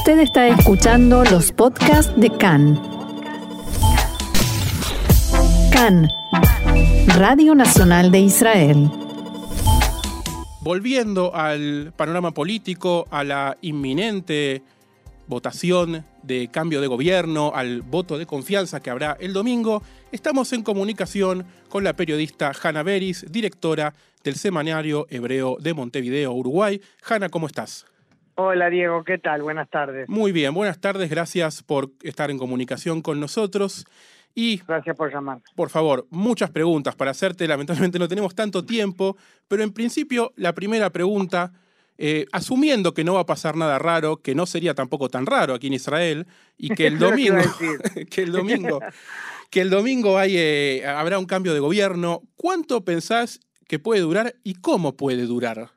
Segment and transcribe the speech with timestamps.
[0.00, 2.80] Usted está escuchando los podcasts de CAN.
[5.70, 6.08] CAN,
[7.18, 8.90] Radio Nacional de Israel.
[10.62, 14.62] Volviendo al panorama político, a la inminente
[15.26, 19.82] votación de cambio de gobierno, al voto de confianza que habrá el domingo,
[20.12, 23.92] estamos en comunicación con la periodista Hanna Beris, directora
[24.24, 26.80] del Semanario Hebreo de Montevideo, Uruguay.
[27.06, 27.84] Hanna, ¿cómo estás?
[28.42, 29.42] Hola Diego, ¿qué tal?
[29.42, 30.08] Buenas tardes.
[30.08, 33.84] Muy bien, buenas tardes, gracias por estar en comunicación con nosotros.
[34.34, 35.40] Y, Gracias por llamar.
[35.54, 37.46] por favor, muchas preguntas para hacerte.
[37.46, 41.52] Lamentablemente no tenemos tanto tiempo, pero en principio la primera pregunta,
[41.98, 45.52] eh, asumiendo que no va a pasar nada raro, que no sería tampoco tan raro
[45.52, 47.42] aquí en Israel, y que el domingo,
[48.10, 48.80] que el domingo,
[49.50, 54.34] que el domingo hay, eh, habrá un cambio de gobierno, ¿cuánto pensás que puede durar
[54.44, 55.72] y cómo puede durar?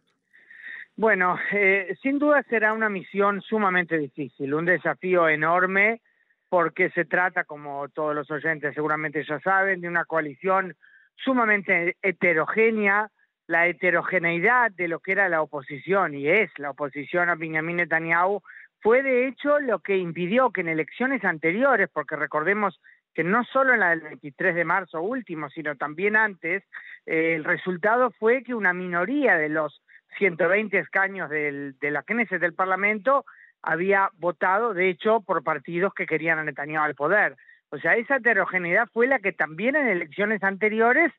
[0.96, 6.02] Bueno, eh, sin duda será una misión sumamente difícil, un desafío enorme,
[6.50, 10.76] porque se trata, como todos los oyentes seguramente ya saben, de una coalición
[11.16, 13.10] sumamente heterogénea,
[13.48, 18.42] la heterogeneidad de lo que era la oposición y es la oposición a Benjamin Netanyahu
[18.80, 22.80] fue de hecho lo que impidió que en elecciones anteriores, porque recordemos
[23.16, 26.64] que no solo en la del 23 de marzo último, sino también antes,
[27.06, 29.82] eh, el resultado fue que una minoría de los
[30.18, 33.26] 120 escaños del, de la Knesset del Parlamento
[33.62, 37.36] había votado, de hecho, por partidos que querían a Netanyahu al poder.
[37.70, 41.12] O sea, esa heterogeneidad fue la que también en elecciones anteriores,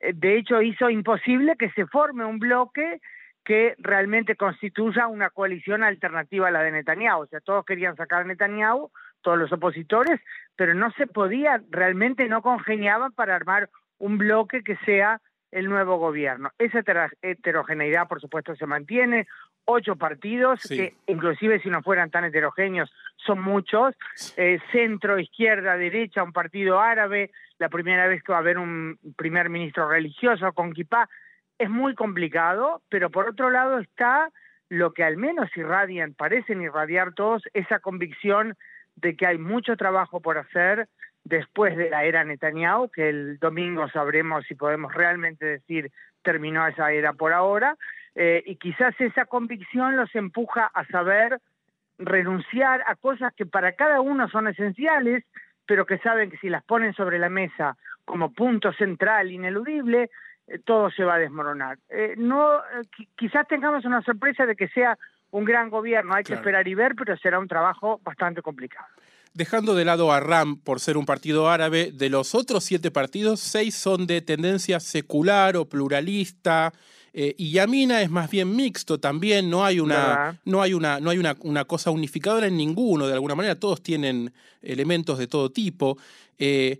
[0.00, 3.00] eh, de hecho, hizo imposible que se forme un bloque
[3.44, 7.22] que realmente constituya una coalición alternativa a la de Netanyahu.
[7.22, 10.20] O sea, todos querían sacar a Netanyahu, todos los opositores,
[10.56, 15.20] pero no se podía, realmente no congeniaban para armar un bloque que sea
[15.52, 16.50] el nuevo gobierno.
[16.58, 19.26] Esa hetero- heterogeneidad, por supuesto, se mantiene.
[19.64, 20.76] Ocho partidos, Sí.
[20.76, 23.94] que inclusive si no fueran tan heterogéneos, son muchos.
[24.36, 28.98] Eh, centro, izquierda, derecha, un partido árabe, la primera vez que va a haber un
[29.16, 31.08] primer ministro religioso con kipá.
[31.58, 34.30] Es muy complicado, pero por otro lado está
[34.68, 38.56] lo que al menos irradian, parecen irradiar todos, esa convicción
[38.96, 40.88] de que hay mucho trabajo por hacer
[41.24, 45.90] después de la era Netanyahu, que el domingo sabremos si podemos realmente decir
[46.22, 47.76] terminó esa era por ahora,
[48.14, 51.38] eh, y quizás esa convicción los empuja a saber
[51.98, 55.24] renunciar a cosas que para cada uno son esenciales,
[55.66, 60.10] pero que saben que si las ponen sobre la mesa como punto central, ineludible,
[60.48, 61.78] eh, todo se va a desmoronar.
[61.88, 62.58] Eh, no,
[62.96, 64.98] qui- quizás tengamos una sorpresa de que sea
[65.30, 68.86] un gran gobierno, hay que esperar y ver, pero será un trabajo bastante complicado.
[69.34, 73.40] Dejando de lado a RAM por ser un partido árabe, de los otros siete partidos,
[73.40, 76.72] seis son de tendencia secular o pluralista,
[77.14, 81.10] eh, y Yamina es más bien mixto también, no hay una, no hay una, no
[81.10, 84.32] hay una, una cosa unificadora en ninguno, de alguna manera, todos tienen
[84.62, 85.96] elementos de todo tipo.
[86.38, 86.78] eh,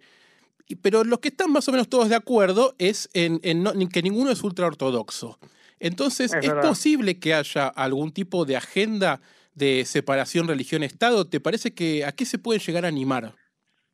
[0.81, 4.03] pero los que están más o menos todos de acuerdo es en, en no- que
[4.03, 5.39] ninguno es ultraortodoxo.
[5.81, 6.69] Entonces, Es ¿es, verdad.
[6.69, 9.21] posible que haya algún tipo de agenda
[9.55, 11.29] de separación religión-Estado?
[11.29, 13.33] ¿Te parece que a qué se puede llegar a animar?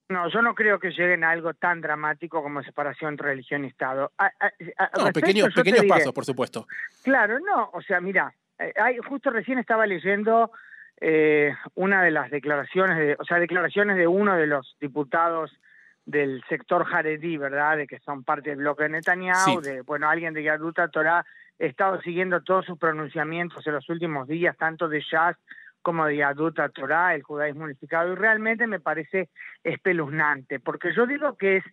[0.09, 3.69] No, yo no creo que lleguen a algo tan dramático como separación entre religión y
[3.69, 4.11] Estado.
[4.17, 6.67] A- a- a- No, pequeños, pequeños diré- pasos, por supuesto.
[7.03, 10.51] Claro, no, o sea, mira, eh, hay, justo recién estaba leyendo
[11.01, 15.53] eh, una de las declaraciones, de, o sea, declaraciones de uno de los diputados
[16.07, 17.77] del sector jaredí, ¿verdad?
[17.77, 19.69] De que son parte del bloque de Netanyahu, Sí.
[19.71, 21.25] de, bueno, alguien de Yaduta Torah,
[21.59, 25.37] he estado siguiendo todos sus pronunciamientos en los últimos días, tanto de Shas
[25.83, 29.31] como de Yaduta Torah, el judaísmo unificado, y realmente me parece
[29.63, 31.65] espeluznante, porque yo digo que es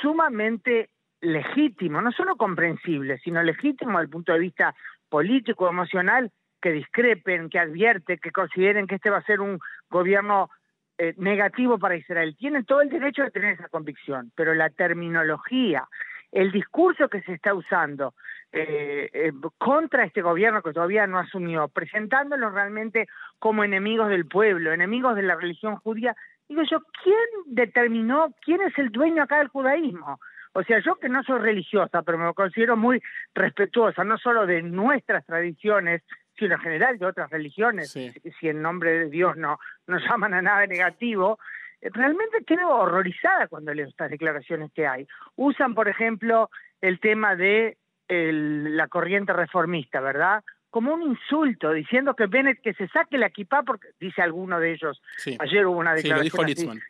[0.00, 0.90] sumamente
[1.20, 4.74] legítimo, no solo comprensible, sino legítimo desde el punto de vista
[5.08, 6.30] político, emocional,
[6.60, 9.58] que discrepen, que advierten, que consideren que este va a ser un
[9.88, 10.50] gobierno
[10.98, 12.36] eh, negativo para Israel.
[12.38, 15.88] Tienen todo el derecho de tener esa convicción, pero la terminología,
[16.32, 18.14] el discurso que se está usando
[18.52, 23.08] eh, eh, contra este gobierno que todavía no asumió, presentándolos realmente
[23.38, 26.16] como enemigos del pueblo, enemigos de la religión judía,
[26.48, 27.16] digo yo, ¿quién
[27.46, 30.20] determinó quién es el dueño acá del judaísmo?
[30.52, 33.00] O sea, yo que no soy religiosa, pero me considero muy
[33.34, 36.02] respetuosa, no solo de nuestras tradiciones,
[36.36, 38.12] sino en general de otras religiones, Sí.
[38.40, 41.38] si, en nombre de Dios no, no llaman a nada negativo,
[41.82, 45.06] realmente quedo horrorizada cuando leo estas declaraciones que hay.
[45.36, 46.50] Usan, por ejemplo,
[46.80, 47.76] el tema de
[48.08, 50.42] el- la corriente reformista, ¿verdad?
[50.70, 54.72] Como un insulto, diciendo que Bennett que se saque la equipa, porque dice alguno de
[54.72, 56.54] ellos, Sí, ayer hubo una sí lo declaración dijo así.
[56.54, 56.80] Litzman.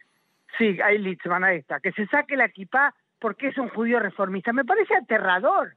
[0.59, 4.53] Sí, hay Litzman a esta, que se saque la equipá porque es un judío reformista.
[4.53, 5.75] Me parece aterrador.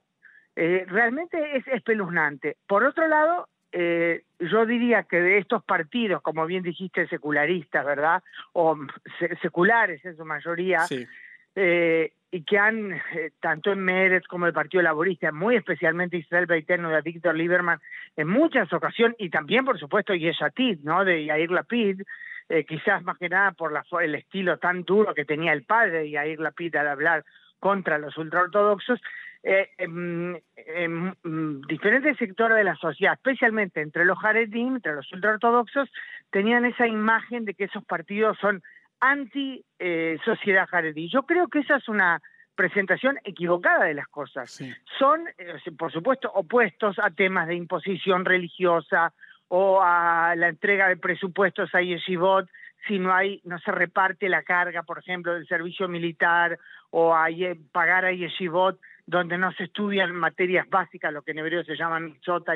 [0.56, 2.58] Eh, realmente es espeluznante.
[2.68, 8.22] Por otro lado, eh, yo diría que de estos partidos, como bien dijiste, secularistas, ¿verdad?
[8.54, 8.78] O
[9.42, 10.86] seculares en su mayoría,
[11.56, 16.46] eh, y que han, eh, tanto en Meretz como el Partido Laborista, muy especialmente Israel
[16.46, 17.80] Beiteno de Víctor Lieberman,
[18.16, 21.04] en muchas ocasiones, y también, por supuesto, Yeshatid, ¿no?
[21.04, 22.02] De Yair Lapid,
[22.68, 26.10] quizás más que nada por la, el estilo tan duro que tenía el padre de
[26.12, 27.26] Yair Lapid al hablar
[27.60, 29.00] contra los ultraortodoxos,
[29.44, 30.42] eh, en,
[31.68, 35.90] diferentes sectores de la sociedad, especialmente entre los Haredim, entre los ultraortodoxos,
[36.32, 38.64] tenían esa imagen de que esos partidos son
[39.02, 42.22] anti-sociedad eh, Yo creo que esa es una
[42.56, 44.64] presentación equivocada de las cosas.
[44.98, 49.14] Son, eh, por supuesto, opuestos a temas de imposición religiosa
[49.50, 52.48] o a la entrega de presupuestos a yeshivot
[52.88, 57.28] si no hay no se reparte la carga, por ejemplo, del servicio militar o a
[57.72, 62.00] pagar a yeshivot donde no se estudian materias básicas, lo que en hebreo se llama
[62.00, 62.48] mitzvot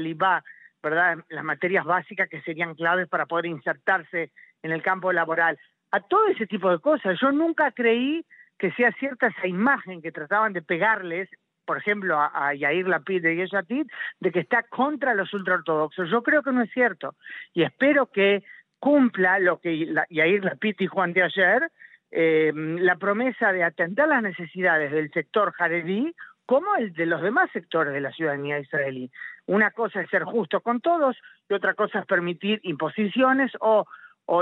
[0.81, 1.17] ¿verdad?
[1.29, 4.31] Las materias básicas que serían claves para poder insertarse
[4.63, 5.57] en el campo laboral.
[5.91, 7.17] A todo ese tipo de cosas.
[7.19, 8.25] Yo nunca creí
[8.57, 11.29] que sea cierta esa imagen que trataban de pegarles,
[11.65, 13.87] por ejemplo, a, Yair Lapid de Yeshatid,
[14.19, 16.09] de que está contra los ultraortodoxos.
[16.09, 17.15] Yo creo que no es cierto.
[17.53, 18.43] Y espero que
[18.79, 21.71] cumpla lo que Yair Lapid dijo ayer,
[22.09, 26.15] eh, la promesa de atender las necesidades del sector jaredí
[26.47, 29.11] como el de los demás sectores de la ciudadanía israelí.
[29.47, 31.17] Una cosa es ser justo con todos
[31.49, 33.85] y otra cosa es permitir imposiciones o,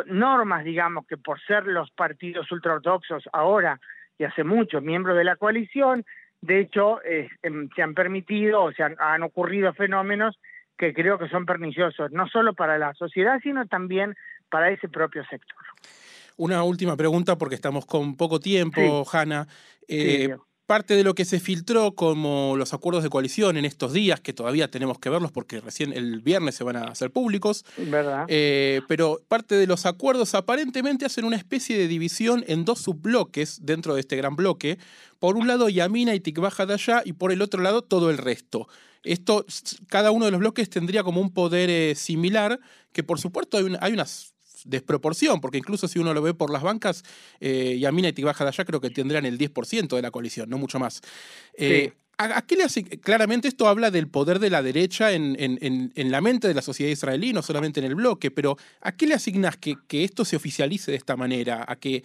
[0.06, 3.80] normas, digamos, que por ser los partidos ultraortodoxos ahora
[4.18, 6.06] y hace mucho miembros de la coalición,
[6.42, 10.40] de hecho eh, em, se han permitido o se han, ocurrido fenómenos
[10.78, 14.16] que creo que son perniciosos, no solo para la sociedad, sino también
[14.50, 15.58] para ese propio sector.
[16.38, 19.48] Una última pregunta, porque estamos con poco tiempo, Hanna.
[19.88, 24.20] Eh, parte de lo que se filtró como los acuerdos de coalición en estos días,
[24.20, 28.26] que todavía tenemos que verlos porque recién el viernes se van a hacer públicos, ¿verdad?
[28.28, 33.66] Eh, pero parte de los acuerdos aparentemente hacen una especie de división en dos subbloques
[33.66, 34.78] dentro de este gran bloque.
[35.20, 38.18] Por un lado Yamina y Tikbaja de allá y por el otro lado todo el
[38.18, 38.68] resto.
[39.04, 39.46] Esto,
[39.88, 42.60] cada uno de los bloques tendría como un poder eh, similar,
[42.92, 44.35] que por supuesto hay, hay unas
[44.66, 47.04] desproporción, porque incluso si uno lo ve por las bancas,
[47.40, 50.58] eh, Yamina y Tibaja de allá creo que tendrán el 10% de la coalición, no
[50.58, 51.02] mucho más.
[51.58, 52.84] Eh, ¿a, qué le hace?
[52.84, 56.92] Claramente esto habla del poder de la derecha en, en, la mente de la sociedad
[56.92, 60.36] israelí, no solamente en el bloque, pero ¿a qué le asignas que, que esto se
[60.36, 61.64] oficialice de esta manera?
[61.68, 62.04] ¿A que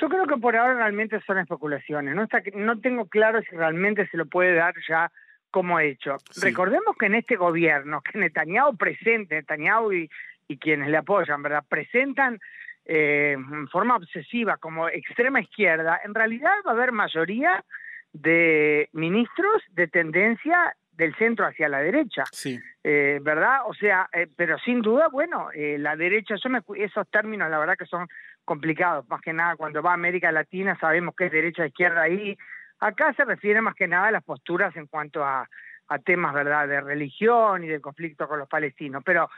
[0.00, 2.14] yo creo que por ahora realmente son especulaciones.
[2.14, 5.12] No, está, no tengo claro si realmente se lo puede dar ya
[5.52, 6.16] como hecho.
[6.40, 10.10] Recordemos que en este gobierno, que Netanyahu presente, Netanyahu y,
[10.48, 11.64] y quienes le apoyan, ¿verdad?
[11.68, 12.38] Presentan
[12.84, 17.64] eh, en forma obsesiva como extrema izquierda, en realidad va a haber mayoría
[18.12, 22.60] de ministros de tendencia del centro hacia la derecha, sí.
[22.84, 23.60] Eh, ¿verdad?
[23.66, 27.78] O sea, eh, pero sin duda, bueno, la derecha, yo me, esos términos la verdad
[27.78, 28.08] que son
[28.44, 32.36] complicados, más que nada cuando va a América Latina sabemos que es derecha izquierda ahí,
[32.80, 35.48] acá se refiere más que nada a las posturas en cuanto a,
[35.88, 39.02] a temas, ¿verdad?, de religión y del conflicto con los palestinos.
[39.04, 39.28] Pero,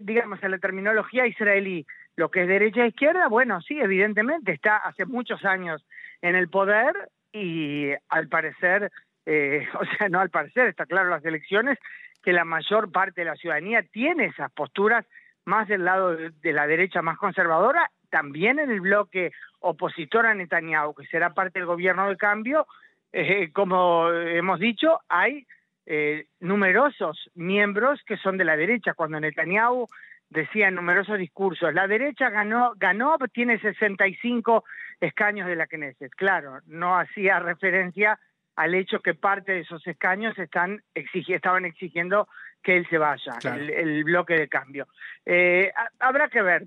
[0.00, 4.76] digamos, en la terminología israelí, lo que es derecha e izquierda, bueno, sí, evidentemente, está
[4.76, 5.84] hace muchos años
[6.20, 6.92] en el poder
[7.32, 8.90] y al parecer,
[9.26, 11.78] eh, o sea, no al parecer, está claro las elecciones,
[12.22, 15.04] que la mayor parte de la ciudadanía tiene esas posturas
[15.44, 20.94] más del lado de la derecha más conservadora, también en el bloque opositor a Netanyahu,
[20.94, 22.66] que será parte del gobierno de cambio,
[23.12, 25.46] eh, como hemos dicho, hay
[25.86, 28.94] eh, numerosos miembros que son de la derecha.
[28.94, 29.88] Cuando Netanyahu
[30.30, 34.64] decía en numerosos discursos, la derecha ganó, ganó, tiene 65
[35.00, 36.12] escaños de la Knesset.
[36.12, 38.18] Claro, no hacía referencia
[38.56, 42.28] al hecho que parte de esos escaños están estaban exigiendo
[42.62, 44.86] que él se vaya, el, bloque de cambio.
[45.26, 46.64] Eh, habrá que ver,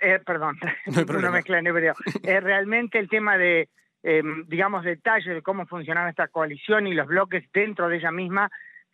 [0.00, 1.94] eh, perdón, no, no mezcla en hebreo.
[2.22, 3.68] realmente el tema de
[4.06, 8.50] Em, digamos, detalles de cómo funcionaba esta coalición y los bloques dentro de ella misma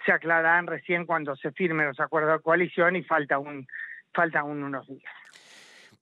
[0.07, 3.67] se aclararán recién cuando se firmen los acuerdos de coalición y falta un,
[4.15, 5.13] falta unos días.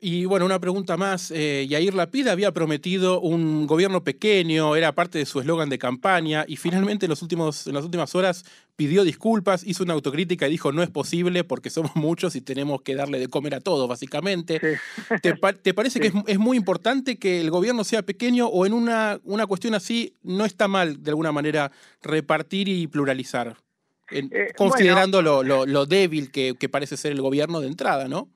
[0.00, 1.32] Y bueno, una pregunta más.
[1.32, 6.44] Eh, Yair Lapid había prometido un gobierno pequeño, era parte de su eslogan de campaña,
[6.46, 8.44] y finalmente en, los últimos, en las últimas horas
[8.76, 12.82] pidió disculpas, hizo una autocrítica y dijo no es posible porque somos muchos y tenemos
[12.82, 14.60] que darle de comer a todos, básicamente.
[15.20, 19.48] ¿Te, parece que es, muy importante que el gobierno sea pequeño o en una, una
[19.48, 23.56] cuestión así no está mal de alguna manera repartir y pluralizar?
[24.10, 28.30] Eh, considerando lo, lo, débil que, que parece ser el gobierno de entrada, ¿no?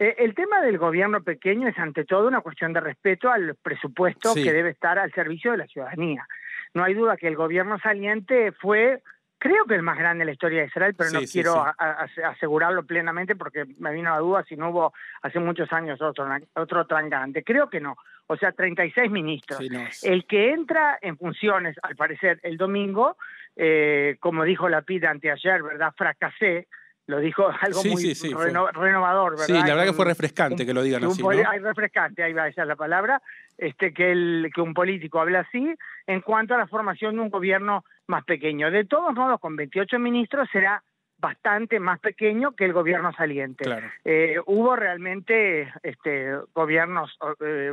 [0.00, 4.34] Eh, el tema del gobierno pequeño es ante todo una cuestión de respeto al presupuesto
[4.34, 6.26] que debe estar al servicio de la ciudadanía.
[6.72, 9.02] No hay duda que el gobierno saliente fue
[9.38, 11.74] creo que el más grande en la historia de Israel, pero no Sí, quiero a-
[11.78, 14.92] a- asegurarlo plenamente porque me vino la duda si no hubo
[15.22, 17.42] hace muchos años otro, otro tan grande.
[17.42, 17.96] Creo que no.
[18.26, 19.58] O sea, 36 ministros.
[19.70, 23.16] No, El que entra en funciones, al parecer, el domingo,
[23.56, 25.94] eh, como dijo la PIDA anteayer, ¿verdad?
[25.96, 26.68] Fracasé,
[27.10, 29.44] lo dijo algo Sí, muy sí, sí, fue- reno- renovador, ¿verdad?
[29.46, 31.22] Sí, la verdad que fue refrescante que lo digan que así,
[31.60, 33.20] refrescante, ahí va, esa es la palabra,
[33.58, 35.74] este, que, el, que un político hable así
[36.06, 38.70] en cuanto a la formación de un gobierno más pequeño.
[38.70, 40.82] De todos modos, con 28 ministros será
[41.18, 43.64] bastante más pequeño que el gobierno saliente.
[43.64, 43.86] Claro.
[44.04, 47.72] Eh, hubo realmente este, gobiernos, eh,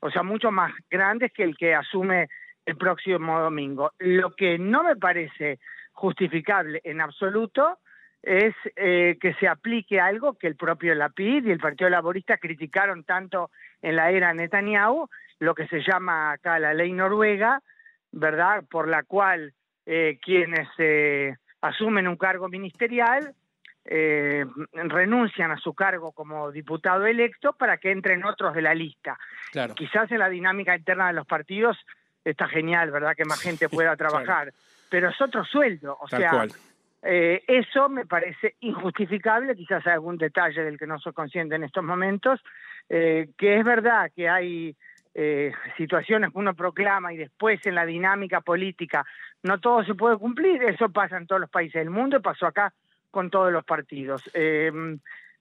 [0.00, 2.28] o sea, mucho más grandes que el que asume
[2.66, 3.92] el próximo domingo.
[3.98, 5.58] Lo que no me parece
[5.92, 7.78] justificable en absoluto
[8.22, 13.04] es eh, que se aplique algo que el propio Lapid y el Partido Laborista criticaron
[13.04, 13.50] tanto
[13.80, 15.08] en la era Netanyahu,
[15.40, 17.60] lo que se llama acá la ley noruega,
[18.12, 18.62] ¿verdad?
[18.70, 19.52] Por la cual
[19.86, 23.34] eh, quienes eh, asumen un cargo ministerial
[23.84, 29.18] eh, renuncian a su cargo como diputado electo para que entren otros de la lista.
[29.50, 29.74] Claro.
[29.74, 31.76] Quizás en la dinámica interna de los partidos
[32.24, 33.16] está genial, ¿verdad?
[33.16, 34.52] Que más gente pueda trabajar,
[34.88, 36.52] pero es otro sueldo, o Tal sea, cual.
[37.02, 41.82] Eh, eso me parece injustificable, quizás algún detalle del que no soy consciente en estos
[41.82, 42.40] momentos,
[42.88, 44.76] eh, que es verdad que hay
[45.14, 49.04] eh, situaciones que uno proclama y después en la dinámica política
[49.42, 52.46] no todo se puede cumplir, eso pasa en todos los países del mundo y pasó
[52.46, 52.72] acá
[53.10, 54.30] con todos los partidos.
[54.32, 54.70] Eh,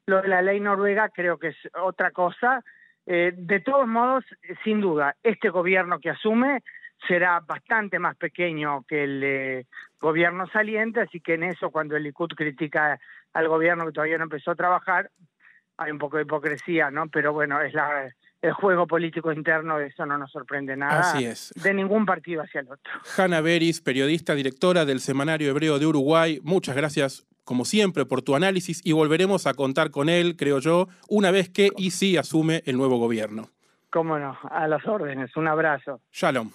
[0.08, 2.63] lo de la ley noruega creo que es otra cosa.
[3.03, 4.24] De todos modos,
[4.63, 6.63] sin duda, este gobierno que asume
[7.08, 9.65] será bastante más pequeño que el eh,
[10.00, 13.00] gobierno saliente, así que en eso cuando el Likud critica
[13.34, 15.10] al gobierno que todavía no empezó a trabajar,
[15.77, 17.08] hay un poco de hipocresía, ¿no?
[17.08, 21.51] Pero bueno, es la, el juego político interno, eso no nos sorprende nada Así es.
[21.55, 22.93] de ningún partido hacia el otro.
[23.17, 28.36] Hanna Beris, periodista, directora del Semanario Hebreo de Uruguay, muchas gracias como siempre por tu
[28.36, 32.62] análisis y volveremos a contar con él, creo yo, una vez que y sí asume
[32.65, 33.50] el nuevo gobierno.
[33.89, 36.00] Cómo no, a las órdenes, un abrazo.
[36.12, 36.51] Shalom.